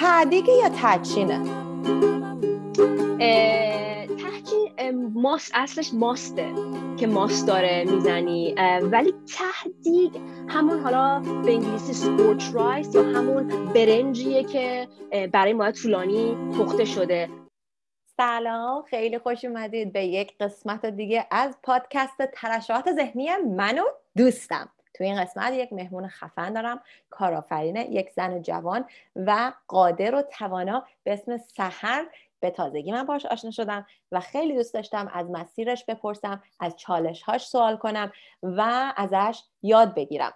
[0.00, 1.40] تعدیگ یا تدچینه
[4.16, 6.52] تحجین ماست اصلش ماسته
[6.96, 8.54] که ماست داره می‌زنی.
[8.82, 10.16] ولی تهدیگ
[10.48, 14.88] همون حالا به انگلیسی سپورت رایس یا همون برنجیه که
[15.32, 17.28] برای ماه طولانی پخته شده.
[18.16, 23.84] سلام خیلی خوش اومدید به یک قسمت دیگه از پادکست ترشحات ذهنی من و
[24.16, 24.68] دوستم.
[24.94, 28.84] تو این قسمت یک مهمون خفن دارم کارآفرینه یک زن جوان
[29.16, 32.06] و قادر و توانا به اسم سحر.
[32.40, 37.22] به تازگی من باش آشنا شدم و خیلی دوست داشتم از مسیرش بپرسم از چالش
[37.22, 38.12] هاش سوال کنم
[38.42, 40.32] و ازش یاد بگیرم.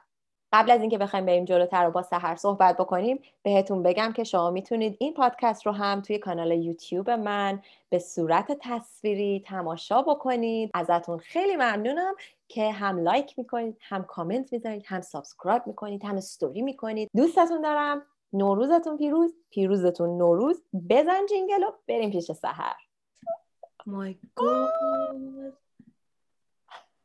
[0.55, 4.51] قبل از اینکه بخوایم بریم جلوتر و با سحر صحبت بکنیم بهتون بگم که شما
[4.51, 10.71] می‌تونید این پادکست رو هم توی کانال یوتیوب من به صورت تصویری تماشا بکنید.
[10.75, 12.15] ازتون خیلی ممنونم
[12.49, 17.11] که هم like می‌کنید هم کامنت می‌ذارید هم subscribe می‌کنید هم استوری می‌کنید.
[17.17, 18.03] دوستتون دارم.
[18.33, 19.35] نوروزتون پیروز.
[19.51, 20.63] پیروزتون نوروز.
[20.91, 22.77] بزن jingle و بریم پیش سحر.
[23.87, 24.73] my God.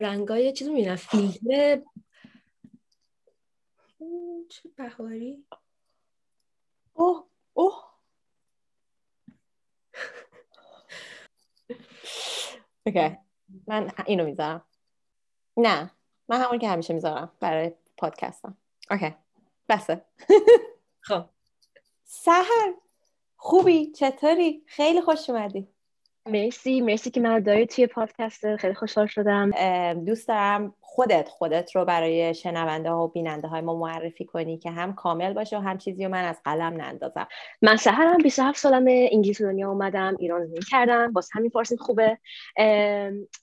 [0.00, 0.96] رنگای چیز می‌بینم.
[0.96, 1.80] فیلتر
[4.48, 5.44] چه بهاری؟
[6.94, 7.84] اوه اوه.
[12.86, 13.18] OK
[13.66, 14.64] من اینو می‌ذارم.
[15.56, 15.90] نه
[16.28, 18.56] من همون که همیشه می‌ذارم برای پادکستم.
[18.90, 19.14] OK
[19.68, 20.04] بسه.
[21.00, 21.24] خب.
[22.04, 22.74] سحر
[23.36, 25.68] خوبی؟ چطوری؟ خیلی خوش اومدی.
[26.26, 28.56] مرسی مرسی که من داری توی پادکست.
[28.56, 29.50] خیلی خوشحال شدم.
[30.04, 34.70] دوست دارم خودت خودت رو برای شنونده ها و بیننده های ما معرفی کنی که
[34.70, 37.28] هم کامل باشه و هم چیزی رو من از قلم نندازم.
[37.62, 41.12] من سحرم 27 سالم انگلیس دنیا اومدم ایران زندگی کردم.
[41.12, 42.18] باز همین فارسی خوبه.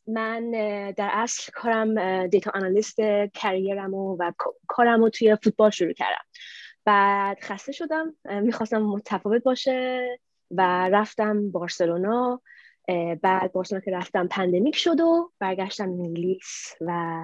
[0.08, 0.52] من
[0.98, 2.98] در اصل کارم data analyst
[3.34, 4.32] career م و, و
[4.68, 6.26] کارم رو توی فوتبال شروع کردم.
[6.86, 8.16] بعد خسته شدم.
[8.42, 10.08] می‌خواستم متفاوت باشه
[10.52, 12.42] و رفتم بارسلونا.
[13.22, 17.22] بعد بارسلونا که رفتم pandemic شد و برگشتم انگلیس و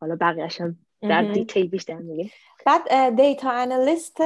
[0.00, 2.30] حالا بقیهشم در detail بیشتر میگه
[2.66, 4.20] بعد data analyst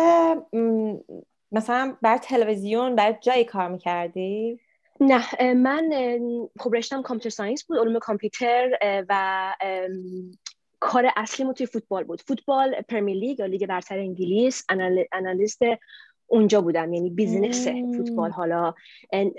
[1.52, 4.60] مثلا بر تلویزیون بر جایی کار می‌کردی؟
[5.00, 5.90] نه من
[6.58, 9.54] خب رشتم computer science بود علوم کامپیوتر و
[10.80, 12.20] کار اصلی توی فوتبال بود.
[12.20, 14.64] فوتبال Premier League یا لیگ برتر انگلیس
[15.12, 15.60] analyst
[16.30, 18.30] اونجا بودم یعنی business فوتبال.
[18.30, 18.74] حالا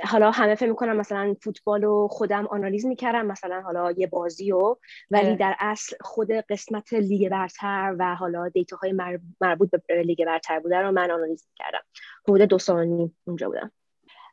[0.03, 4.75] حالا همه فکر می‌کنم مثلا فوتبال رو خودم آنالیز می‌کردم مثلا حالا یه بازی و
[5.11, 8.93] ولی در اصل خود قسمت لیگ برتر و حالا data های
[9.41, 11.83] مربوط به لیگ برتر بوده رو من آنالیز می‌کردم.
[12.23, 13.71] حدود دو سال اونجا بودم.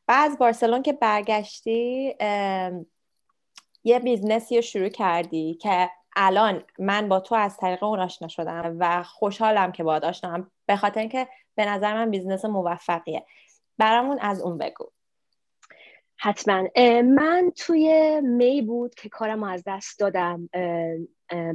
[0.06, 2.14] بعد بارسلون که برگشتی
[3.84, 8.28] یه business ی رو شروع کردی که الان من با تو از طریق اون آشنا
[8.28, 13.26] شدم و خوشحالم که باهات آشنام به خاطر اینکه به نظر من business موفقیه.
[13.78, 14.90] برامون از اون بگو.
[16.16, 16.68] حتما.
[17.02, 20.48] من توی May بود که کارم از دست دادم.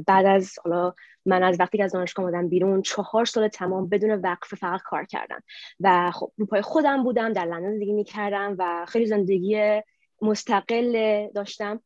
[0.06, 0.94] بعد از حالا
[1.26, 5.04] من از وقتی که از دانشگاه آمدم بیرون چهار سال تمام بدون وقف فقط کار
[5.04, 5.42] کردم.
[5.80, 9.82] و خب روپای خودم بودم در لندن زندگی می‌کردم و خیلی زندگی
[10.22, 11.80] مستقل داشتم.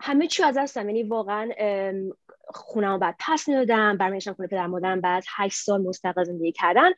[0.00, 1.50] همه چی از دستم یعنی واقعا
[2.50, 6.90] خونم بعد پس می‌دادم برمیشم خونه پدر مادرم بعد هشت سال مستقل زندگی کردن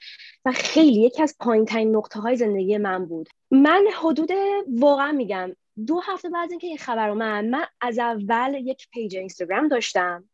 [0.45, 3.29] و خیلی یکی از پایین ترین نقطه های زندگی من بود.
[3.51, 4.31] من حدود
[4.79, 5.53] واقعا میگم
[5.87, 10.25] دو هفته بعد اینکه این خبر اومد من از اول یک page اینستاگرام داشتم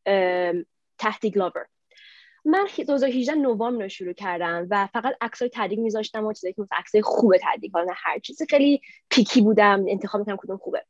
[0.98, 1.66] Tahdig Lover
[2.44, 6.78] من 2018 نوامبر رو شروع کردم و فقط عکسای ته‌دیگ میذاشتم و چیزایی که مثلا
[6.78, 8.46] عکسای خوب ته‌دیگ حالا هر چیزی.
[8.50, 10.84] خیلی picky بودم انتخاب می‌کنم کدوم خوبه.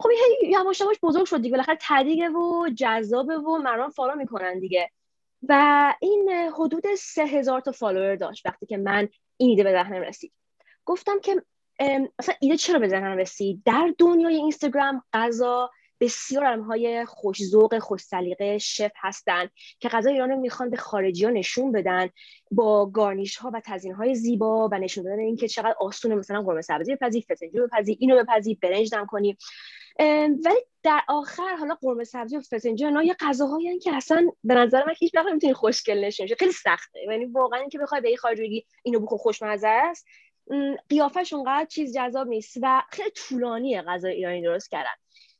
[0.00, 1.50] خب این یواش یواش بزرگ شد دیگه.
[1.50, 4.90] بالاخره ته‌دیگه و جذابه و مردم follow می‌کنن دیگه.
[5.48, 10.02] و این حدود سه هزار تا follower داشت وقتی که من این ایده به ذهنم
[10.02, 10.32] رسید.
[10.84, 11.42] گفتم که
[12.18, 17.78] اصلا ایده چرا به ذهنم رسید؟ در دنیای اینستاگرام غذا بسیار آدم های خوش ذوق
[17.78, 22.08] خوش سلیقه شف هستن که غذا ایران می‌خوان به خارجی ها نشون بدن
[22.50, 26.60] با گارنیش ها و تزین های زیبا و نشون دادن اینکه چقدر آسونه مثلا قرمه
[26.60, 29.36] سبزی بپزی فسنجو بپزی اینو بپزی برنج دم کنی.
[30.44, 34.84] ولی در آخر حالا قرمه سبزی و فسنجان اینا یه غذاهایی که اصلا به نظر
[34.86, 37.00] من هیچ وقت نمی‌تونی خوشگل نشه خیلی سخته.
[37.10, 40.06] یعنی واقعا اینکه بخوای به این خارج بگی اینو بخور خوشمزه است
[40.88, 44.90] قیافش اونقدر چیز جذاب نیست و خیلی طولانیه غذا ایرانی درست کردن.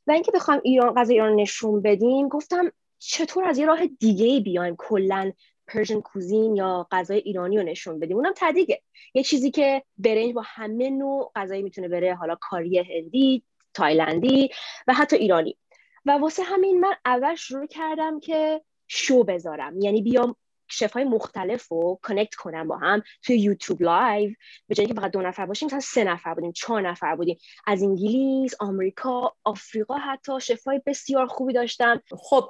[0.07, 4.75] و اینکه بخوایم ایران غذا ایران نشون بدیم گفتم چطور از یه راه دیگه بیایم
[4.77, 5.31] کلا
[5.67, 8.81] Persian cuisine یا غذای ایرانی رو نشون بدیم؟ اونم ته‌دیگه
[9.13, 14.49] یه چیزی که برنج با همه نوع غذایی می‌تونه بره حالا کاری هندی تایلندی
[14.87, 15.57] و حتی ایرانی.
[16.05, 19.81] و واسه همین من اول شروع کردم که شو بذارم.
[19.81, 20.35] یعنی بیام
[20.71, 24.33] chef های مختلف رو connect کنم با هم توی یوتیوب live
[24.67, 27.37] به جایی که فقط دو نفر باشیم مثلا سه نفر بودیم چهار نفر بودیم.
[27.67, 32.01] از انگلیس آمریکا آفریقا حتی chef های بسیار خوبی داشتم.
[32.17, 32.49] خب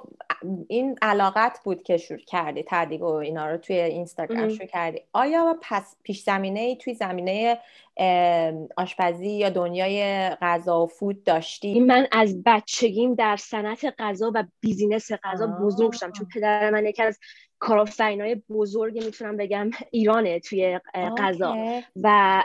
[0.68, 5.00] این علاقت بود که شروع کردی ته‌دیگ و اینا رو توی اینستاگرام شروع کردی.
[5.12, 7.58] آیا پس پیش زمینه ای توی زمینه
[8.76, 15.12] آشپزی یا دنیای غذا و food داشتی؟ من از بچگیم در صنعت غذا و business
[15.12, 17.18] غذا بزرگ شدم چون پدر من یکی از
[17.62, 20.80] های بزرگ می‌تونم بگم ایرانه توی
[21.18, 21.56] غذا.
[21.96, 22.44] و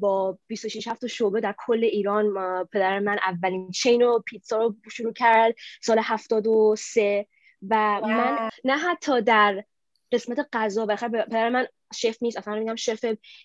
[0.00, 2.34] با 26 هفت شعبه در کل ایران
[2.72, 7.26] پدر من اولین چین و پیتزا رو شروع کرد سال 73
[7.68, 9.64] و من نه حتی در
[10.12, 13.04] قسمت غذا بخیر پدر من شف نیست اصلا میگم شف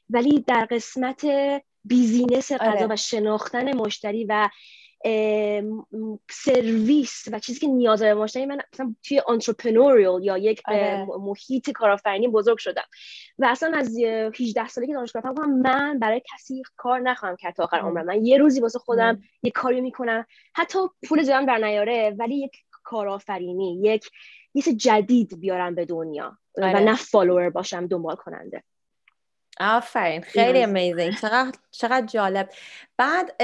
[0.10, 1.26] ولی در قسمت
[1.84, 2.88] بیزینس غذا آره.
[2.90, 4.50] و شناختن مشتری و
[6.30, 11.06] سرویس و چیزی که نیاز به مشتری من مثلا توی entrepreneurial یا یک آره.
[11.20, 12.86] محیط کارآفرینی بزرگ شدم
[13.40, 13.98] و اصلا از
[14.40, 18.06] 18 سالگی دانشگاه فهمیدم من برای کسی کار نخواهم کرد تا آخر عمرم.
[18.06, 20.26] من یه روزی واسه خودم یک کاری می‌کنم.
[20.54, 22.52] حتی پول زیادم در نیاره ولی یک
[22.84, 24.10] کارآفرینی یک
[24.54, 26.80] یه جدید بیارم به دنیا و آره.
[26.80, 28.64] نه follower باشم دنبال کننده.
[29.60, 30.22] آفرین.
[30.22, 32.50] خیلی amazing چقدر, چقدر جالب.
[32.98, 33.36] بعد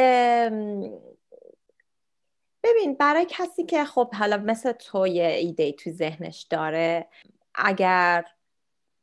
[2.64, 7.08] ببین برای کسی که خب حالا مثل تو یه ایده تو ذهنش داره
[7.56, 8.26] اگر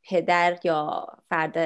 [0.09, 1.57] پدر یا فرد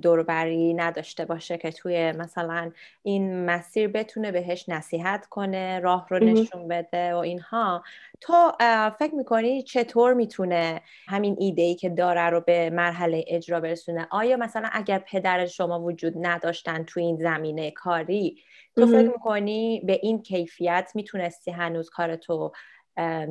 [0.00, 2.72] دوربری نداشته باشه که توی مثلا
[3.02, 7.82] این مسیر بتونه بهش نصیحت کنه راه رو نشون بده و اینها.
[8.20, 8.52] تو
[8.98, 14.36] فکر می‌کنی چطور می‌تونه همین ایده ای که داره رو به مرحله اجرا برسونه؟ آیا
[14.36, 18.42] مثلا اگر پدر شما وجود نداشتن توی این زمینه کاری
[18.76, 22.52] تو فکر می‌کنی به این کیفیت می‌تونستی هنوز کارتو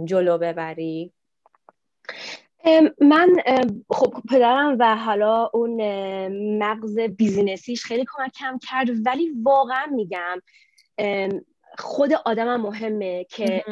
[0.05, 1.13] جلو ببری؟
[3.01, 3.35] من
[3.89, 5.81] خب پدرم و حالا اون
[6.57, 10.41] مغز business یش خیلی کمکم کرد ولی واقعا میگم
[11.77, 13.63] خود آدمم مهمه که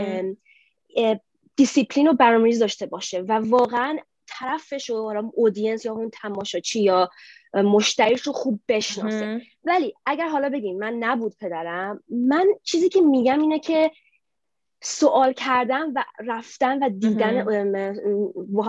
[1.55, 3.97] دیسیپلین و برنامه‌ریزی داشته باشه و واقعا
[4.27, 7.09] طرفش و audience یا اون تماشاچی یا
[7.53, 9.41] مشتریش رو خوب بشناسه.
[9.63, 13.91] ولی اگر حالا بگیم من نبود پدرم من چیزی که میگم اینه که
[14.81, 17.45] سوال کردن و رفتن و دیدن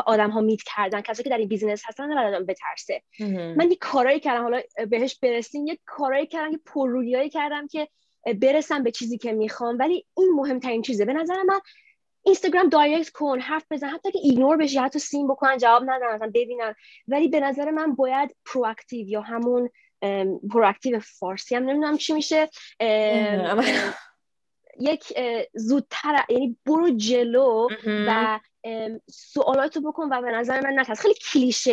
[0.07, 1.01] آدم ها meet کردن.
[1.01, 3.03] کسی که در این business هستن آدم نترسه.
[3.57, 4.61] من یه کارایی کردم حالا
[4.91, 5.67] بهش برسیم.
[5.67, 7.89] یه کارایی کردم یه پررویایی کردم که
[8.41, 9.79] برسم به چیزی که می‌خوام.
[9.79, 11.05] ولی این مهمترین چیزه.
[11.05, 11.61] به نظر من
[12.23, 13.89] اینستاگرام direct کن حرف بزن.
[13.89, 16.75] حتی که ignore بشی حتی seen بکنن جواب ندن مثلا ببینن.
[17.09, 19.71] ولی به نظر من باید proactive یا همون
[20.53, 21.55] proactive فارسی.
[21.55, 22.49] هم نمی‌دونم چی میشه.
[24.81, 25.13] یک
[25.55, 28.41] زودتر یعنی برو جلو و
[29.11, 31.01] سوالاتو بکن و به نظر من نترس.
[31.01, 31.73] خیلی کلیشه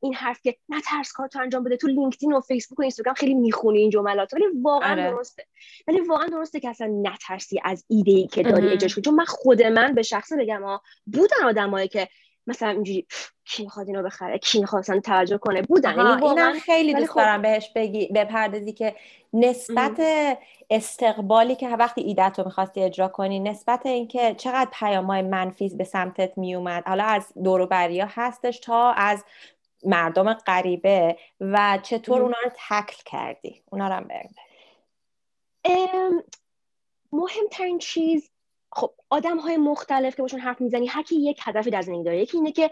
[0.00, 1.76] این حرف که نترس کارتو انجام بده.
[1.76, 5.10] تو لینکدین و فیسبوک و اینستاگرام خیلی می‌خونی این جملات ولی واقعا آره.
[5.10, 5.46] درسته.
[5.88, 8.88] ولی واقعا درسته که اصلا نترسی از ایده ای که داری کنی.
[8.88, 12.08] چون من خود من به شخص بگم ها بودن آدمایی که
[12.46, 13.06] مثلا اینجوری
[13.44, 17.70] کی می‌خواد اینو بخره کی می‌خواد توجه کنه؟ بودن یعنی خیلی دوست خب دارم بهش
[17.74, 18.96] بگی بپردازی که
[19.32, 20.00] نسبت
[20.70, 26.38] استقبالی که وقتی ایدت رو می‌خواستی اجرا کنی نسبت اینکه چقدر پیامهای منفی به سمتت
[26.38, 26.82] میومد.
[26.86, 29.24] حالا از دوروبریا هستش تا از
[29.84, 33.62] مردم غریبه و چطور اونا رو تکل کردی.
[33.70, 34.08] اونا رو هم
[37.12, 38.31] مهمترین چیز
[38.72, 42.18] خب آدم های مختلف که باشون حرف می‌زنی هر کی یک هدفی در زندگی داره.
[42.18, 42.70] یکی اینه که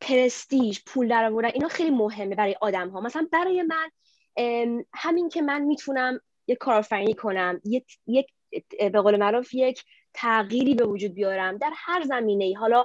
[0.00, 3.90] پرستیژ پول در آوردن اینا خیلی مهمه برای آدم ها مثلا برای من
[4.94, 8.26] همین که من می‌تونم یک کارآفرینی کنم یک یک
[8.78, 12.84] به قول معروف یک تغییری به وجود بیارم در هر زمینه ای حالا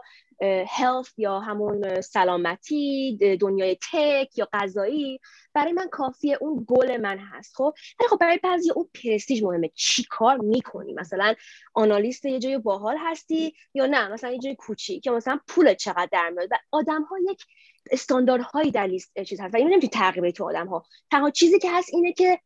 [0.67, 5.19] هلف یا همون سلامتی دنیای تک یا غذایی
[5.53, 9.71] برای من کافیه اون گل من هست خب؟ ولی خب برای بعضی اون پرستیژ مهمه.
[9.75, 11.33] چی کار می‌کنی؟ مثلا
[11.73, 16.09] آنالیست یه جای باحال هستی یا نه؟ مثلا یه جای کوچیک یا مثلا پول چقدر
[16.11, 17.45] در میاد؟ و آدم ها یک
[17.91, 19.53] استانداردهایی در لیست چیز هست.
[19.53, 22.39] و اینو نمی‌تونی تغییر تو آدم ها تنها چیزی که هست اینه که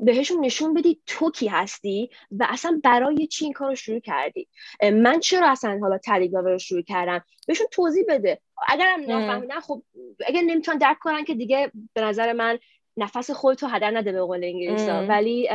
[0.00, 4.48] بهشون نشون بدی تو کی هستی و اصلا برای چی این کار رو شروع کردی.
[4.82, 8.40] من چرا اصلا حالا تلگرام رو شروع کردم؟ بهشون توضیح بده.
[8.68, 9.82] اگرم نفهمیدن خب
[10.26, 12.58] اگر نمی‌تونن درک کنن که دیگه به نظر من
[12.96, 15.48] نفس خودتو هدر نده به قول انگلیسی ولی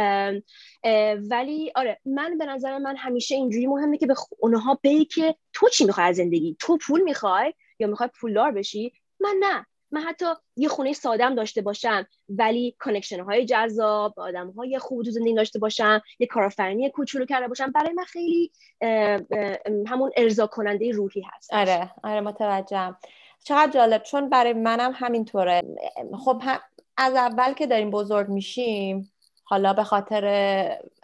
[1.29, 5.69] ولی آره من به نظر من همیشه اینجوری مهمه که به اونها بگی که تو
[5.69, 9.65] چی می‌خوای از زندگی؟ تو پول می‌خوای یا می‌خوای پولدار بشی؟ من نه.
[9.93, 15.11] من حتی یه خونه سادم داشته باشم ولی connection های جذاب آدم های خوب تو
[15.11, 18.51] زندگی داشته باشم یه کارآفرینی کوچولو کرده باشم برای من خیلی
[19.87, 21.53] همون ارضا کننده روحی هست.
[21.53, 22.97] آره آره متوجهم.
[23.43, 24.03] چقدر جالب.
[24.03, 25.61] چون برای منم همینطوره.
[26.25, 26.41] خب
[26.97, 29.11] از اول که داریم بزرگ میشیم
[29.43, 30.25] حالا به خاطر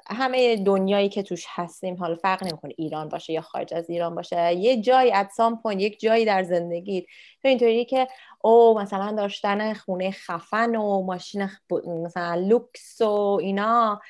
[0.08, 4.54] همه دنیایی که توش هستیم حالا فرق نمی‌کنه ایران باشه یا خارج از ایران باشه
[4.54, 7.04] یه جایی at some point یک جایی در زندگیت.
[7.42, 8.08] تو اینطوری که
[8.42, 11.50] او مثلا داشتن خونه خفن و ماشین
[11.86, 14.02] مثلا لوکس و اینا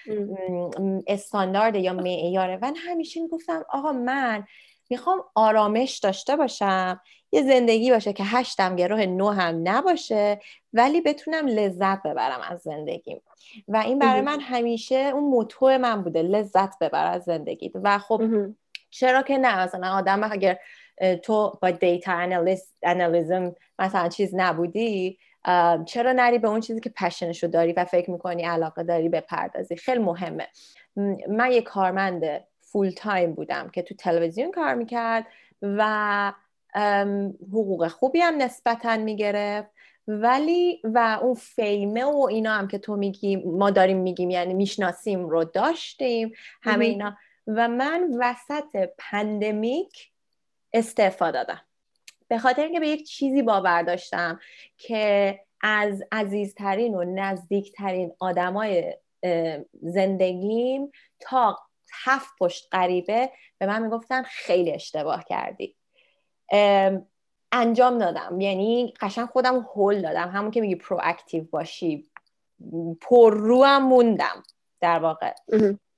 [1.07, 4.43] استاندارد یا معیاره من همیشه می‌گفتم آقا من
[4.89, 10.39] می‌خوام آرامش داشته باشم یه زندگی باشه که هشتم گروه نو هم نباشه
[10.73, 13.21] ولی بتونم لذت ببرم از زندگیم.
[13.67, 18.21] و این برای من همیشه اون موتو من بوده لذت ببر از زندگی و خب
[18.89, 20.59] چرا که نه مثلا آدم اگر
[21.23, 22.13] تو با دیتا
[22.83, 25.17] انالیزم مثلا چیز نبودی؟
[25.85, 29.99] چرا نری به اون چیزی که پشنشو داری و فکر می‌کنی علاقه داری بپردازی؟ خیلی
[29.99, 30.47] مهمه.
[31.29, 32.23] من یه کارمند
[32.59, 35.25] full time بودم که تو تلویزیون کار می‌کرد
[35.61, 36.33] و
[37.51, 39.69] حقوق خوبی هم نسبتا می‌گرفت.
[40.07, 44.53] ولی و اون fame ه و اینا هم که تو میگی ما داریم میگیم یعنی
[44.53, 47.17] می‌شناسیم رو داشتیم همه اینا.
[47.47, 50.11] و من وسط pandemic
[50.73, 51.61] استعفا دادم.
[52.27, 54.39] به خاطر اینکه به یک چیزی باور داشتم
[54.77, 58.97] که از عزیزترین و نزدیکترین آدمای
[59.81, 61.57] زندگیم تا
[62.03, 65.75] هفت پشت غریبه به من می‌گفتن خیلی اشتباه کردی.
[67.51, 68.41] انجام دادم.
[68.41, 70.29] یعنی قشنگ خودم هول دادم.
[70.29, 72.09] همون که میگی پرواکتیو باشی.
[73.01, 74.43] پر رو هم موندم
[74.81, 75.33] در واقع.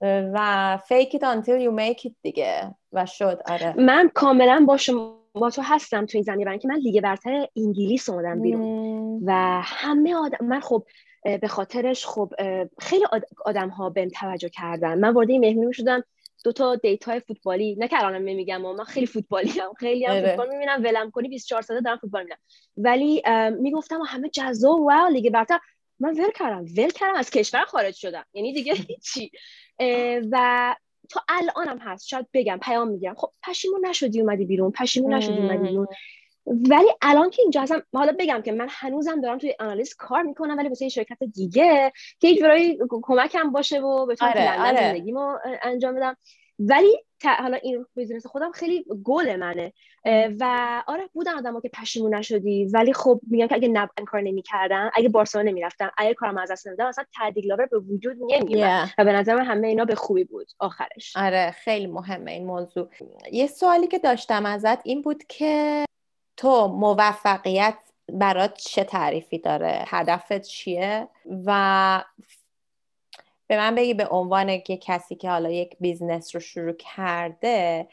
[0.02, 2.76] و fake it until you make it دیگه.
[2.92, 3.74] و شد آره.
[3.78, 7.48] من کاملا با شما با تو هستم تو این زمینه برای که من لیگ برتر
[7.58, 9.22] انگلیس اومدم بیرون.
[9.26, 10.86] و همه آدم من خب
[11.42, 12.34] به خاطرش خب
[12.80, 13.06] خیلی
[13.46, 15.00] آدم ها بهم توجه کردن.
[15.00, 16.04] من وارد این مهمونی شدم
[16.44, 20.50] دو تا دیتای فوتبالی نه که الانم نمیگم من خیلی فوتبالی هم خیلی هم فوتبال
[20.50, 22.40] می‌بینم ولم کنی 24 ساعته دارم فوتبال می‌بینم.
[22.78, 23.24] ولی
[23.62, 25.60] می‌گفتم همه جذاب و لیگ برتر.
[26.00, 28.26] من ول کردم ول کردم از کشور خارج شدم.
[28.34, 29.32] یعنی دیگه هیچی.
[30.32, 30.76] و
[31.10, 32.08] تا الانم هست.
[32.08, 34.72] شاید بگم پیام میگم خب پشیمون نشدی اومدی بیرون.
[34.72, 35.88] پشیمون نشدی اومدی بیرون.
[36.46, 40.58] ولی الان که اینجا هستم حالا بگم که من هنوزم دارم توی آنالیز کار می‌کنم
[40.58, 44.78] ولی واسه شرکت دیگه که یک جورایی کمکم باشه و بتونم آره، آره.
[44.78, 46.18] زندگیمو انجام بدم.
[46.60, 49.74] ولی حالا این business خودم خیلی گل منه.
[50.40, 54.90] و آره بودن آدم که پشیمون نشدی ولی خب میگن که اگه نب کار نمی‌کردن
[54.94, 59.06] اگه بارسلونا نمی‌رفتن اگه کارم از دست نمی‌دادن اصلا Tahdig Lover به وجود نمیاد و
[59.06, 60.48] به نظر من همه اینا به خوبی بود.
[60.60, 61.14] آخرش.
[61.18, 62.90] آره خیلی مهمه این موضوع.
[63.32, 65.86] یه سوالی که داشتم ازت این بود که
[66.38, 67.78] تو موفقیت
[68.14, 71.08] برات چه تعریفی داره؟ هدفت چیه؟
[71.46, 72.04] و
[73.52, 77.88] به من بگی به عنوان که کسی که حالا یک business رو شروع کرده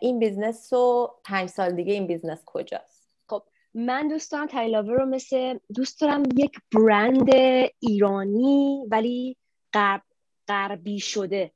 [0.00, 3.42] این business رو پنج سال دیگه این business کجاست؟ خب
[3.74, 7.28] من دوست دارم Tahdig Lover رو مثل دوست دارم یک برند
[7.78, 9.36] ایرانی ولی
[9.72, 10.02] غرب
[10.48, 11.52] غربی شده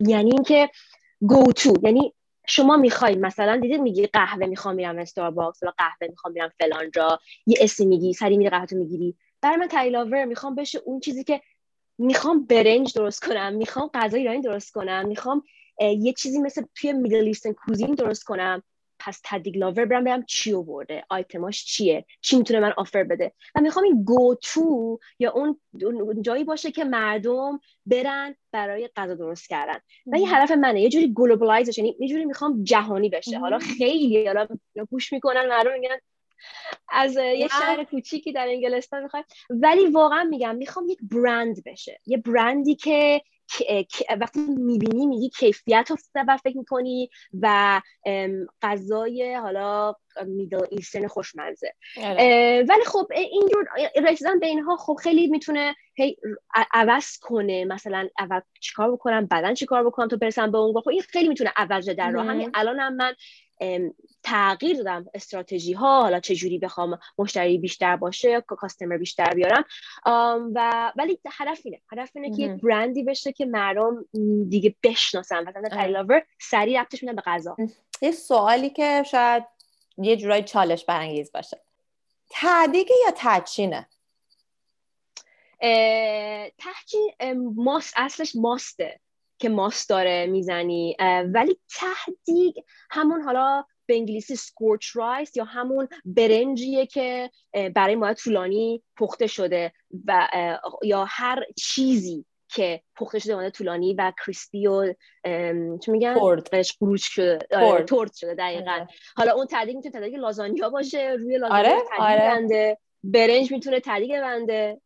[0.00, 0.70] یعنی اینکه
[1.20, 2.14] go-to یعنی
[2.46, 7.20] شما می‌خوای مثلا دیدید میگی قهوه می‌خوام میرم Starbucks یا قهوه می‌خوام میرم فلان جا
[7.46, 9.16] یه اسمی میگی سری میری قهوه می‌گیری.
[9.40, 11.40] برای من Tahdig Lover می‌خوام بشه اون چیزی که
[11.98, 15.42] می‌خوام برنج درست کنم می‌خوام غذا ایرانی درست کنم می‌خوام
[15.80, 18.62] یه چیزی مثل توی Middle Eastern cuisine درست کنم.
[18.98, 23.60] پس Tahdig Lover برم برم چی آورده؟ آیتماش چیه؟ چی می‌تونه من offer بده؟ و
[23.60, 25.60] می‌خوام این go-to یا اون
[26.22, 29.78] جایی باشه که مردم برن برای غذا درست کردن.
[30.06, 30.80] و این هدف منه.
[30.80, 33.38] یه جوری globalise یعنی یه جوری می‌خوام جهانی بشه.
[33.38, 34.46] حالا خیلی حالا
[34.90, 35.96] گوش می‌کنن مردم میگن
[36.88, 39.24] از یه شهر کوچیکی در انگلستان می‌خوام.
[39.50, 42.00] ولی واقعا میگم می‌خوام یک برند بشه.
[42.06, 43.22] یه برندی که
[44.20, 47.80] وقتی می‌بینی میگی کیفیت رو و فکر می‌کنی و
[48.62, 49.94] غذای حالا
[50.26, 51.72] Middle Eastern خوشمزه.
[52.02, 52.64] آره.
[52.68, 53.68] ولی خب اینجور
[54.02, 56.16] رسیدن به اینها خب خیلی می‌تونه هی
[56.74, 57.64] عوض کنه.
[57.64, 61.52] مثلا اول چیکار بکنم بعدا چیکار بکنم تو برسم به اون خب این خیلی می‌تونه
[61.56, 62.26] عوض در راه.
[62.26, 63.14] همین الان هم من
[64.22, 69.64] تغییر دادم استراتژی ها حالا چجوری بخوام مشتری بیشتر باشه کاستمر بیشتر بیارم.
[70.54, 74.04] و ولی هدف اینه هدف اینه که یک برندی بشه که مردم
[74.48, 75.44] دیگه بشناسن.
[75.44, 77.56] مثلا تایلاور سریع ربطش میدن به غذا.
[78.02, 79.44] یه سوالی که شاید
[79.98, 81.60] یه جورایی چالش برانگیز باشه.
[82.30, 83.88] ته‌دیگه یا ته‌چینه؟
[86.58, 87.12] ته‌چین
[87.56, 89.00] ماست اصلش ماسته.
[89.38, 90.96] که ماست داره می‌زنی
[91.34, 92.54] ولی ته‌دیگ
[92.90, 97.30] همون حالا به انگلیسی scorched rice یا همون برنجیه که
[97.74, 99.72] برای مدت طولانی پخته شده
[100.06, 100.28] و
[100.82, 104.94] یا هر چیزی که پخته شده مدت طولانی و crispy و
[105.84, 106.14] چی میگن
[106.80, 107.38] قروش شده
[107.86, 108.86] ترد شده دقیقا آره.
[109.16, 112.28] حالا اون ته‌دیگ می‌تونه ته‌دیگ لازانیا باشه روی لازانیا آره.
[112.28, 112.78] آره.
[113.04, 114.80] برنج می‌تونه ته‌دیگ بنده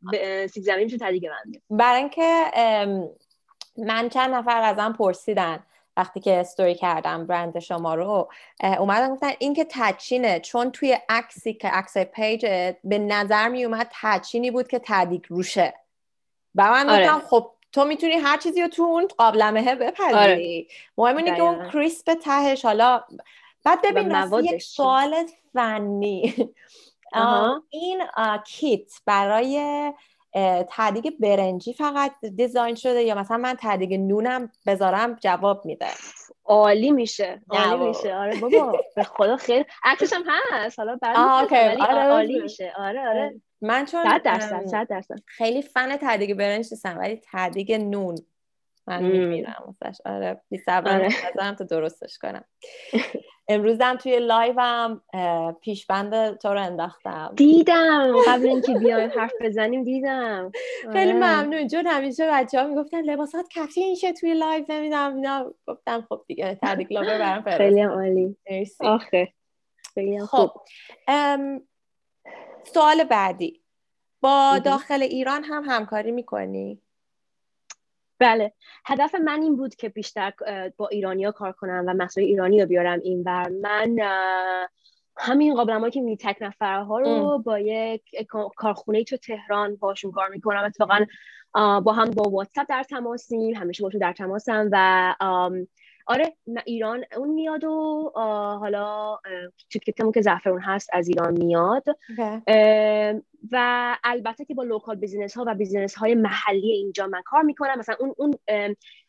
[0.47, 2.51] سیب زمینی می‌تونه ته‌دیگ بنده برای اینکه
[3.81, 5.59] من چند نفر ازم پرسیدن
[5.97, 8.29] وقتی که استوری کردم برند شما رو.
[8.79, 12.47] اومدن گفتن این که ته‌چینه چون توی عکسی که عکس page
[12.85, 15.75] به نظر می اومد ته‌چینی بود که ته‌دیگ روشه.
[16.55, 17.05] و من آره.
[17.05, 20.15] گفتم خب تو می‌تونی هر چیزی رو تو اون قابلمه بپذیری.
[20.15, 20.67] آره.
[20.99, 23.05] مهم اینه که اون کریسپ تهش حالا
[23.65, 25.15] بعد ببین یک سوال
[25.55, 26.35] فنی.
[27.71, 28.03] این
[28.47, 29.93] کیت برای
[30.69, 35.87] تعدیق برنجی فقط دیزاین شده یا مثلا من تعدیق نونم بذارم جواب میده؟
[36.45, 37.41] عالی میشه.
[37.51, 38.15] عالی میشه.
[38.15, 39.65] آره بابا به خدا خیر.
[39.85, 40.23] عکسش هم
[40.53, 40.79] هست.
[40.79, 42.73] حالا بعد آره عالی میشه.
[42.77, 43.41] آره آره.
[43.61, 45.15] من چون 100 درصد 100 درصد.
[45.27, 48.15] خیلی فن تعدیق برنج نیستم ولی تعدیق نون.
[48.91, 50.43] من میمیرم آره.
[50.51, 51.09] بی آره.
[51.59, 52.45] تو درستش کنم.
[53.49, 55.03] امروزم توی لایوم
[55.61, 57.33] پیشبند تو رو انداختم.
[57.37, 58.13] دیدم.
[58.29, 60.53] قبل اینکه بیایم حرف بزنیم دیدم.
[60.93, 61.13] خیلی آره.
[61.13, 64.65] ممنون چون همیشه بچه ها می‌گفتن لباسات کفی اینشه توی لایو.
[64.69, 65.55] نمیدم اینا.
[65.67, 68.37] گفتم خب دیگه تحریک لابر برم خیلی عالی.
[68.81, 69.33] آخه.
[69.95, 70.51] خیلی خب.
[72.65, 73.61] سوال بعدی.
[74.21, 76.83] با داخل ایران هم همکاری می‌کنی؟
[78.21, 78.53] بله.
[78.87, 80.33] هدف من این بود که بیشتر
[80.77, 83.97] با ایرانیا کار کنم و مسائل ایرانی رو بیارم این و من
[85.17, 88.03] همین قابلمه که می تک نفرها رو با یک
[88.57, 90.65] کارخونه تو تهران باشون کار می‌کنم.
[90.65, 91.05] اتفاقا
[91.81, 95.15] با هم با واتساپ در تماسیم همیشه باشون در تماسم و
[96.07, 96.37] آره
[96.67, 98.13] ایران اون میاد و
[98.61, 99.19] حالا
[99.85, 101.85] کیتمون که زعفرون هست از ایران میاد.
[103.53, 107.79] و البته که با local business ها و business های محلی اینجا من کار می‌کنم
[107.79, 108.35] مثلا اون اون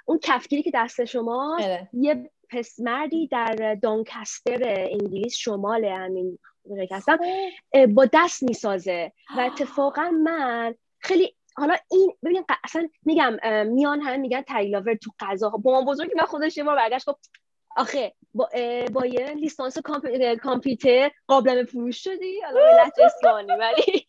[0.05, 1.89] اون کفگیری که دست شما بله.
[1.93, 6.39] یه پسمردی در دانکستر انگلیس شمال همین
[6.91, 7.17] هستم
[7.71, 7.85] خب.
[7.85, 14.41] با دست می‌سازه و اتفاقا من خیلی حالا این ببین اصلا میگم میان هم میگن
[14.41, 17.31] تایلاور تو غذا با ما بزرگی من خودش یه بار برگشت گفت
[17.77, 18.49] آخه با,
[18.93, 19.77] با یه لیسانس
[20.41, 22.41] کامپیوتر قابلمه فروش شدی.
[22.41, 22.89] حالا
[23.59, 24.07] ولی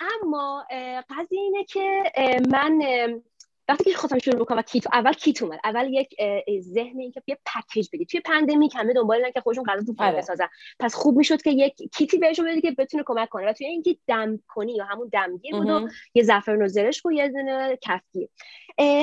[0.00, 0.66] اما
[1.10, 2.12] قضیه اینه که
[2.50, 2.78] من
[3.68, 5.60] وقتی که خواستم شروع بکنم و کیت اول کیت اومد.
[5.64, 6.16] اول یک
[6.60, 10.04] ذهن این که یه پکیج بدی توی پندمی همه دنبال اینن که خودشون غذا تو
[10.04, 10.16] آره.
[10.16, 10.48] بسازن.
[10.80, 13.48] پس خوب می‌شد که یک کیتی بهشون بدی که بتونه کمک کنه.
[13.48, 17.12] و توی اینکه دم کنی یا همون دمگیر بود و یه زعفران و زرش و
[17.12, 18.28] یه دونه کفگیر.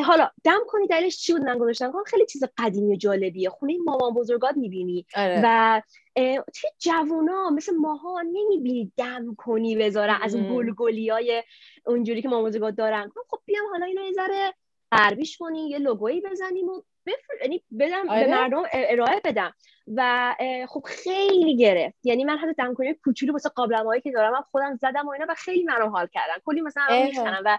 [0.05, 3.49] حالا دم کنی دلیلش چی بود؟ من گذاشتم خیلی چیز قدیمی و جالبیه.
[3.49, 5.05] خونه مامان بزرگات می‌بینی.
[5.15, 5.41] آره.
[5.43, 5.81] و
[6.15, 11.43] توی جوونا مثل ماها نمی‌بینی دم کنی بذارن از اون گلگلی های
[11.85, 13.11] اونجوری که مامان بزرگات دارن.
[13.29, 14.53] خب بیام حالا اینو یه ذره
[14.91, 17.33] غربیش کنی یه لوگویی بزنیم و بفر...
[17.41, 18.31] یعنی بدم به آره.
[18.31, 19.53] مردم ارائه بدم.
[19.95, 20.35] و
[20.69, 21.97] خب خیلی گرفت.
[22.03, 25.35] یعنی من حتی دمکنی کوچولو واسه قابلمه‌ای که دارم من خودم زدم و اینا و
[25.37, 26.33] خیلی منو حال کردن.
[26.45, 27.57] کلی مثلا میشنن و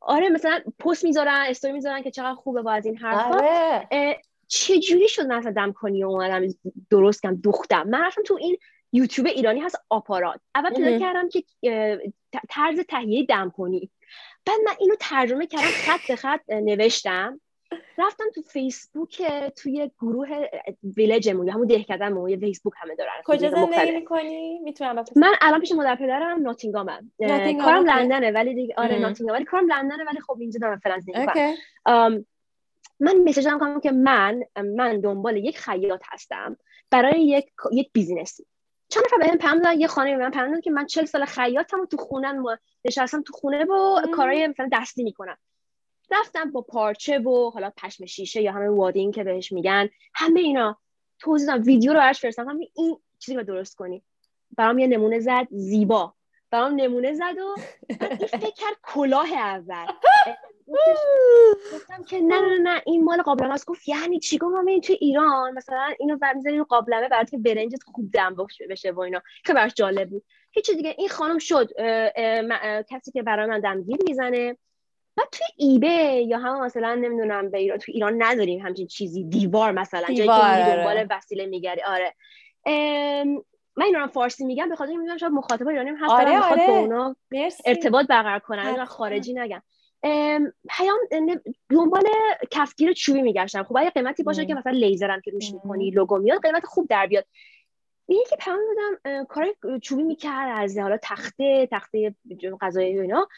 [0.00, 3.38] آره مثلا پست می‌ذارن استوری می‌ذارن که چقدر خوبه با از این حرفا.
[3.38, 4.22] آره.
[4.48, 6.46] چجوری شد من دم کنی و اومدم
[6.90, 8.56] درست کم دوختم؟ من رفتم تو این
[8.92, 10.40] یوتیوب ایرانی هست آپارات.
[10.54, 11.42] اول پیدا کردم که
[12.48, 13.90] طرز تهیه دم کنی.
[14.46, 17.40] بعد من اینو ترجمه کردم خط به خط نوشتم.
[17.98, 19.22] رفتم تو فیسبوک
[19.56, 20.28] توی گروه
[20.96, 23.10] ویلجمون همون دهکدهمون یه فیسبوک همه دارن.
[23.24, 27.12] کجا زندگی می‌کنی؟ می‌تونم من الان پیش مادر پدرم ناتینگامم.
[27.64, 29.36] کارم لندنه ولی دیگه آره ناتینگام.
[29.36, 32.24] ولی کارم لندنه ولی خب اینجا دارم فعلا زندگی
[33.02, 34.42] من مسیج کنم که من
[34.76, 36.56] من دنبال یک خیاط هستم
[36.90, 38.46] برای یک یک بیزینسی.
[38.88, 41.80] چند نفر بهم پیام دادن یه خانه به من پیام که من 40 سال خیاطم
[41.80, 45.36] و تو خونه نشستم تو خونه و کارهای مثلا دستی می‌کنم.
[46.10, 50.78] رفتم با پارچه و حالا پشم شیشه یا همه وادین که بهش میگن همه اینا.
[51.18, 52.58] توضیح دادم ویدیو رو براش فرستادم.
[52.74, 54.02] این چیزی رو درست کنی.
[54.56, 56.14] برام یه نمونه زد زیبا.
[56.52, 57.54] برام نمونه زد و
[57.88, 59.86] این فکر کرد کلاه اول.
[61.74, 63.66] گفتم که نه نه نه این مال قابلمه است.
[63.66, 65.54] گفت یعنی چی؟ گفتم این تو ایران.
[65.54, 68.36] مثلا اینو برمی‌ذاری رو قابلمه برای که برنجت خوب دم
[68.70, 69.22] بشه و اینا.
[69.44, 70.24] که براش جالب بود.
[70.50, 70.94] هیچ دیگه.
[70.98, 71.68] این خانم شد
[72.90, 74.56] کسی که برای من دمگیر می‌زنه.
[75.16, 79.24] بعد توی ایبه یا هم مثلا نمی‌دونم به ایران تو ایران نداریم همچین چیزی.
[79.24, 80.06] دیوار مثلا.
[80.06, 80.76] جایی که آره.
[80.76, 81.80] دنبال وسیله میگری.
[81.82, 82.14] آره.
[83.76, 86.66] من اینا فارسی میگم به خاطر میگم شاید مخاطب ایرانی هم هست آره آره.
[86.66, 87.16] با اونا
[87.64, 88.84] ارتباط برقرار کنن.
[88.84, 89.62] خارجی نگم.
[90.68, 90.98] پیام
[91.70, 92.02] دنبال
[92.50, 93.62] کفگیر چوبی میگشتم.
[93.62, 97.06] خب اگه قیمتی باشه که مثلا لیزرم که روش می‌کنی لوگو میاد قیمت خوب در
[97.06, 97.24] بیاد.
[98.06, 99.46] این که پیام دادم کار
[99.82, 102.14] چوبی می‌کرد از حالا تخته تخته
[102.60, 103.28] غذایی و اینا.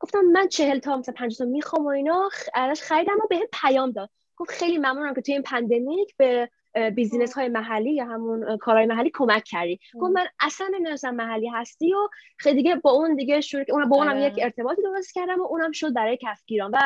[0.00, 4.08] گفتم من چهل تا مثلا پنج تا می‌خوام و اینا ازش خریدم و به خیلی
[4.36, 6.50] گفت خیلی ممنونم که توی این pandemic به
[6.94, 9.80] business های محلی یا همون کارهای محلی کمک کردی.
[10.00, 13.96] گفت من اصلا نمی‌دونستم محلی هستی و خیلی دیگه با اون دیگه شروع اون با
[13.96, 14.44] اونم یک آره.
[14.44, 16.70] ارتباطی درست کردم و اونم شد برای کفگیران.
[16.70, 16.78] و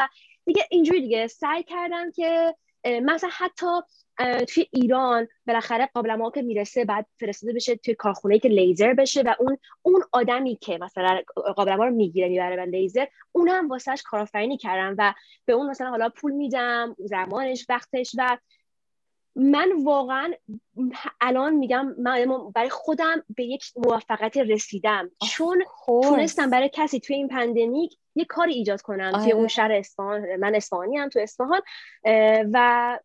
[0.44, 3.66] دیگه اینجوری دیگه سعی کردم که مثلا حتی
[4.48, 9.34] توی ایران بالاخره قابلمه که می‌رسه بعد فرستاده بشه توی کارخونه که لیزر بشه و
[9.38, 11.22] اون اون آدمی که مثلا
[11.56, 16.08] قابلمه رو می‌گیره می‌بره به لیزر اونم واسهش کارآفرینی کردم و به اون مثلا حالا
[16.08, 18.38] پول میدم زمانش وقتش و
[19.36, 20.32] من واقعا
[21.20, 25.10] الان میگم من برای خودم به یک موفقیت رسیدم.
[25.30, 29.48] چون تونستم برای کسی توی این پندمیک یه کاری ایجاد کنم توی اون آره.
[29.48, 30.36] شهر اصفهان.
[30.36, 31.60] من اصفهانی هم تو اصفهان.
[32.52, 32.98] و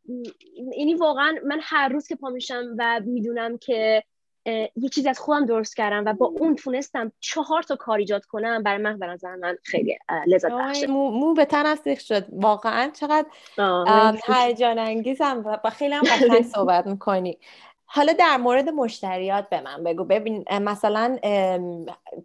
[0.72, 4.04] اینی واقعا من هر روز که پا میشم و می‌دونم که
[4.46, 8.64] یه چیز از خودم درست کردم و با اون تونستم چهار تا کار ایجاد کنم
[8.64, 9.98] برای من نظر من خیلی
[10.28, 12.26] لذت بخشه مو, مو به تن شد.
[12.32, 13.26] واقعا چقدر
[14.28, 17.38] هیجان انگیزم و خیلی هم قشنگ صحبت می‌کنی.
[17.86, 20.04] حالا در مورد مشتریات به من بگو.
[20.04, 21.18] ببین مثلا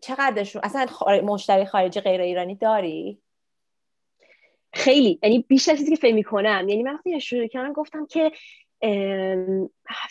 [0.00, 0.86] چقدرشون اصلا
[1.22, 3.18] مشتری خارجی غیر ایرانی داری؟
[4.72, 5.18] خیلی.
[5.22, 6.68] یعنی بیشتر چیزی که فکر می‌کنم.
[6.68, 8.32] یعنی من وقتی شروع کردم گفتم که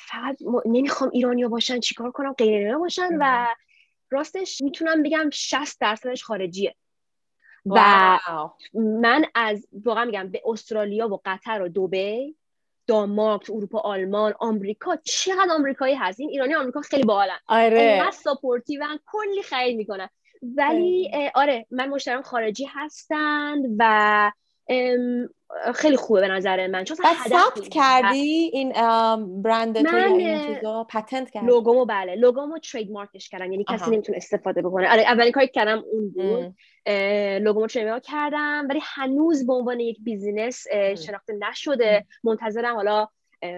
[0.07, 3.47] فقط نمی‌خوام ایرانی باشن چیکار کنم؟ غیر ایرانی باشن و
[4.09, 6.75] راستش می‌تونم بگم 60 درصدش خارجیه.
[7.65, 8.19] و
[8.73, 12.35] من از واقعا میگم به استرالیا و قطر و دوبی
[12.87, 17.39] دانمارک اروپا آلمان آمریکا چقدر آمریکایی هست؟ این ایرانی آمریکا خیلی باحالن.
[17.47, 18.11] آره.
[18.11, 20.09] ساپورتیو کلی خرید می‌کنن.
[20.55, 24.31] ولی آره من مشترم خارجی هستند و
[25.75, 26.83] خیلی خوبه به نظر من.
[26.83, 26.97] چون
[27.29, 28.71] ثبت کردی این
[29.41, 32.15] برند تو این چیزا؟ patent کردی؟ لوگومو بله.
[32.15, 33.51] لوگومو trademark ش کردم.
[33.51, 34.91] یعنی کسی نمی‌تونه استفاده بکنه.
[34.91, 36.55] آره اولین کاری که کردم اون بود
[37.43, 38.67] لوگومو trade کردم.
[38.69, 40.67] ولی هنوز به عنوان یک business
[41.05, 42.05] شناخته نشده.
[42.23, 43.07] منتظرم حالا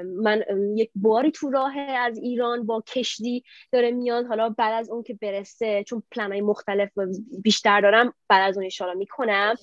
[0.03, 0.43] من
[0.75, 4.25] یک باری تو راه از ایران با کشتی داره میاد.
[4.25, 6.89] حالا بعد از اون که برسه چون پلنهای مختلف
[7.43, 9.55] بیشتر دارم بعد از اون انشالله می‌کنم.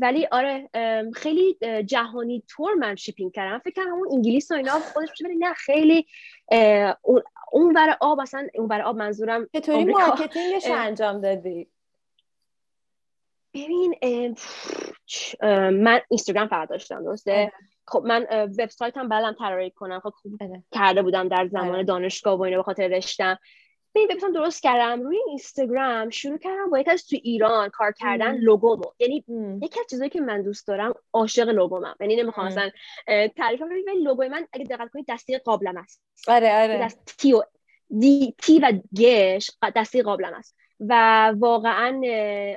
[0.00, 0.68] ولی آره
[1.14, 3.58] خیلی جهانی تور من شیپینگ کردم.
[3.58, 6.06] فکر کنم همون انگلیس و اینا خودش ولی نه خیلی
[7.52, 11.68] اون ور آب اصلا اون ور آب منظورم چطوری مارکتینگش انجام دادی؟
[13.54, 13.94] ببین
[15.70, 17.52] من اینستاگرام فقط داشتم درسته؟ آره.
[17.90, 18.26] خب من
[18.58, 20.00] وبسایت هم بلدم طراحی کنم.
[20.00, 20.62] خب خوب بله.
[20.72, 21.82] کرده بودم در زمان بله.
[21.82, 23.38] دانشگاه و اینا به خاطر رشتم.
[23.92, 25.02] به وبسایت درست کردم.
[25.02, 28.84] روی اینستاگرام شروع کردم با یکی از تو ایران کار کردن لوگومو.
[28.98, 29.24] یعنی
[29.62, 31.94] یکی از چیزایی که من دوست دارم عاشق لوگومم.
[32.00, 32.70] یعنی نمی‌خوام مثلا
[33.36, 36.02] تعریف کنم ولی لوگوی من اگه دقت کنید دسته قابلمه‌ست.
[36.28, 36.78] آره آره.
[36.84, 37.42] دست تی و
[38.00, 40.56] دی تی و گش دسته قابلمه‌ست.
[40.88, 42.00] و واقعا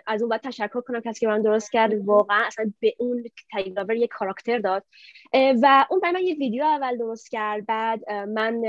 [0.08, 1.94] از اون باید تشکر کنم کسی که من درست کرد.
[2.06, 4.84] واقعا اصلا به اون ته‌دیگ lover یه کاراکتر داد.
[5.62, 7.66] و اون برای من یه ویدیو اول درست کرد.
[7.66, 8.62] بعد من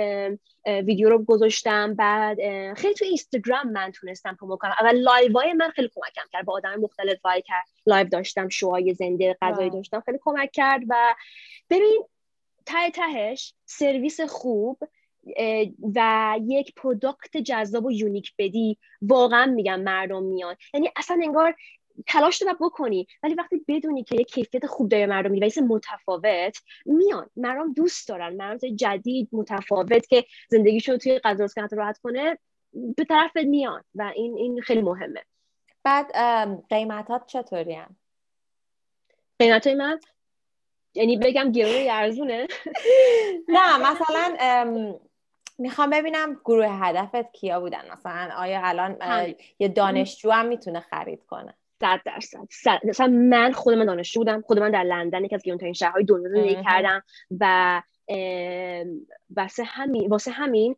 [0.66, 1.94] ویدیو رو گذاشتم.
[1.94, 2.38] بعد
[2.74, 4.74] خیلی تو اینستاگرام من تونستم promote کنم.
[4.80, 6.44] اول live های من خیلی کمکم کرد.
[6.44, 7.64] با آدم مختلف کرد.
[7.86, 10.00] live داشتم شوهای زنده غذایی داشتم.
[10.00, 10.80] خیلی کمک کرد.
[10.88, 11.14] و
[11.70, 12.04] ببین
[12.66, 14.78] ته تهش سرویس خوب.
[15.94, 18.78] و یک product جذاب و unique بدی.
[19.02, 20.56] واقعا میگم مردم میان.
[20.74, 21.54] یعنی اصلا انگار
[22.06, 26.58] تلاش رو بکنی ولی وقتی بدونی که یک کیفیت خوب داره مردم میده و متفاوت
[26.86, 27.30] میان.
[27.36, 28.36] مردم دوست دارن.
[28.36, 32.38] مردم جدید متفاوت که زندگیشون توی غذا راحت کنه
[32.96, 33.84] به طرف میان.
[33.94, 35.22] و این این خیلی مهمه.
[35.84, 36.12] بعد
[36.68, 37.96] قیمتات چطوری هم؟
[39.38, 40.00] قیمت من؟
[40.94, 42.46] یعنی بگم گرونه ارزونه؟
[43.48, 44.36] نه مثلا
[45.58, 47.82] می‌خوام ببینم گروه هدفت کیا بودن.
[47.92, 48.96] مثلا آیا الان
[49.58, 52.80] یه دانشجو هم می‌تونه خرید کنه؟ صد درصد.
[52.84, 54.40] مثلا من خود من دانشجو بودم.
[54.40, 57.02] خود من در لندن یکی از گرونترین شهرهای دنیا زندگی کردم.
[57.40, 57.82] و
[59.36, 60.76] واسه همین واسه همین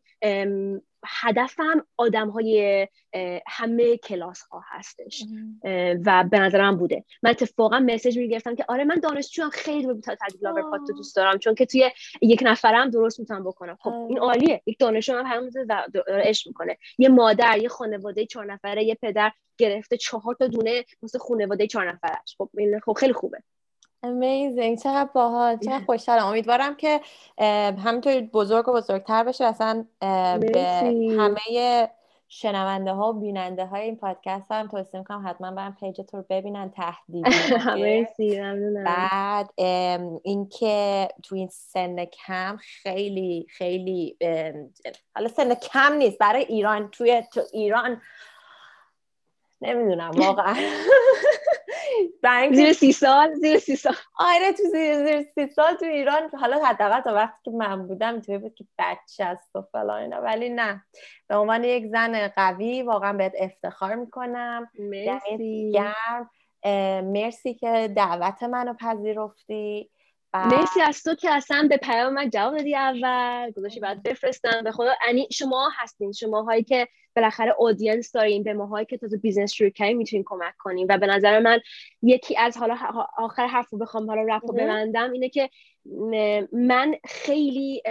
[1.06, 2.88] هدفم آدم های
[3.46, 5.22] همه کلاس ها هستش
[6.06, 7.04] و به نظر من بوده.
[7.22, 11.38] من اتفاقا مسیج می‌گرفتم که آره من دانشجو هم خیلی تجربه لاور پات دوست دارم
[11.38, 11.90] چون که توی
[12.22, 13.78] یک نفرم درست می‌تونم بکنم.
[13.80, 14.62] خب این عالیه.
[14.66, 15.50] یک دانشجو هم همون
[15.94, 16.76] داره عشق می‌کنه.
[16.98, 21.92] یه مادر یه خانواده چهار نفره یه پدر گرفته چهار تا دونه واسه خانواده چهار
[21.92, 22.34] نفرش.
[22.38, 23.38] خب این خب خیلی خوبه.
[24.06, 26.26] امیزینگ چقدر باحال چقدر خوشحالم.
[26.26, 27.00] امیدوارم که
[27.84, 29.44] همینطور بزرگ و بزرگتر بشه.
[29.44, 30.62] اصلا به
[31.18, 31.90] همه
[32.28, 36.24] شنونده ها و بیننده های این پادکست هم توصیه می‌کنم حتما برم پیج تو رو
[36.30, 37.26] ببینن تهدید
[38.86, 39.50] بعد
[40.22, 44.16] اینکه تو این سن کم خیلی خیلی
[45.14, 46.18] حالا سن کم نیست.
[46.18, 48.02] برای ایران توی تو ایران
[49.60, 50.54] نمی‌دونم واقعا.
[52.52, 53.94] زیر سی سال زیر سی سال.
[54.18, 56.30] آره تو زیر, سی سال تو ایران.
[56.40, 60.20] حالا حداقل تا وقتی که من بودم تو بود که بچه است و فلان اینا
[60.20, 60.84] ولی نه.
[61.28, 64.70] به عنوان یک زن قوی واقعا بهت افتخار می‌کنم.
[64.78, 65.80] مرسی.
[67.02, 69.90] مرسی که دعوت منو پذیرفتی.
[70.44, 73.50] مرسی از تو که اصلا به پیام من جواب دادی اول.
[73.50, 74.64] گذاشتی بعد بفرستم.
[74.64, 74.92] به خدا.
[75.06, 76.12] یعنی شما هستین.
[76.12, 78.42] شما هایی که بالاخره audience دارین.
[78.42, 81.60] به ماهایی که تازه business شروع کردیم می‌تونین کمک کنیم و به نظر من
[82.02, 82.76] یکی از حالا
[83.16, 85.50] آخر حرف رو بخوام حالا رفت ببندم اینه که
[86.52, 87.82] من خیلی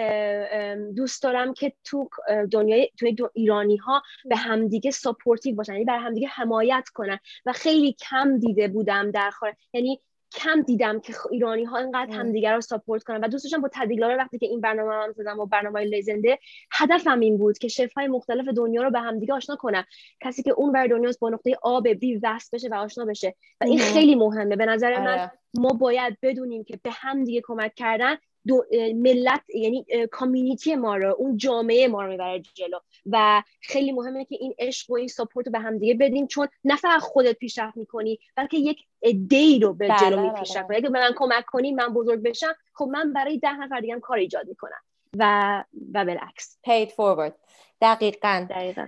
[0.95, 2.09] دوست دارم که تو
[2.51, 5.73] دنیای توی ایرانی ها به همدیگه supportive باشن.
[5.73, 7.19] یعنی بر همدیگه حمایت کنن.
[7.45, 10.01] و خیلی کم دیده بودم در خور یعنی
[10.35, 13.19] کم دیدم که ایرانی ها اینقدر همدیگر رو support کنن.
[13.21, 16.39] و دوست داشتم با ته‌دیگ lover وقتی که این برنامه هم زدم و برنامه لزنده
[16.71, 19.85] هدفم این بود که شف های مختلف دنیا رو به همدیگه آشنا کنم
[20.21, 23.35] کسی که اون بر دنیاست با نقطه آب بی وصل بشه و آشنا بشه.
[23.61, 24.55] و این خیلی مهمه.
[24.55, 25.31] به نظر من آره.
[25.53, 28.15] ما باید بدونیم که به همدیگه کمک کردن.
[28.47, 28.63] دو
[28.95, 32.79] ملت یعنی کامیونیتی ما رو اون جامعه ما رو می‌بره جلو.
[33.05, 36.47] و خیلی مهمه که این عشق و این ساپورت رو به هم دیگه بدیم چون
[36.63, 38.85] نه فقط خودت پیشرفت می‌کنی بلکه یک
[39.27, 40.77] دی رو به جلو بله، می‌کشن بله.
[40.77, 44.17] اگه به من کمک کنی من بزرگ بشم خب من برای ده نفر دیگه کار
[44.17, 44.81] ایجاد می‌کنم.
[45.17, 46.57] و و بالعکس.
[46.67, 47.33] Paid forward.
[47.81, 48.87] دقیقا, دقیقا.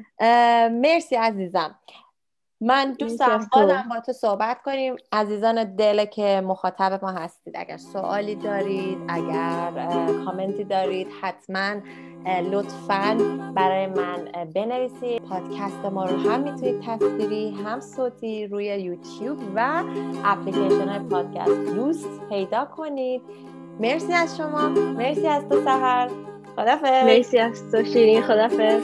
[0.71, 1.79] مرسی عزیزم.
[2.61, 3.19] من دوست
[3.53, 4.95] دارم با تو صحبت کنیم.
[5.11, 7.53] عزیزان دل که مخاطب ما هستید.
[7.57, 9.71] اگر سوالی دارید اگر
[10.25, 11.73] کامنتی دارید حتما
[12.51, 13.17] لطفا
[13.55, 15.21] برای من بنویسید.
[15.21, 19.83] پادکست ما رو هم می‌تونید تصویری هم صوتی روی یوتیوب و
[20.25, 23.21] اپلیکیشن های پادکست دوست پیدا کنید.
[23.79, 24.69] مرسی از شما.
[24.69, 26.09] مرسی از تو سهر
[26.55, 27.05] خدافظ.
[27.05, 28.21] مرسی از تو شیرین.
[28.21, 28.83] خدافظ.